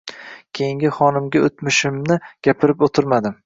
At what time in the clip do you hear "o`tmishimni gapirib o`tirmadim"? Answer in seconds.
1.49-3.37